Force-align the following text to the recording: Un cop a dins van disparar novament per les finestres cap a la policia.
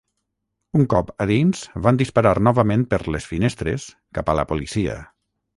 Un 0.79 0.85
cop 0.93 1.11
a 1.25 1.27
dins 1.31 1.61
van 1.87 2.01
disparar 2.01 2.33
novament 2.49 2.87
per 2.95 3.01
les 3.17 3.29
finestres 3.35 3.89
cap 4.19 4.33
a 4.35 4.37
la 4.41 4.51
policia. 4.55 4.99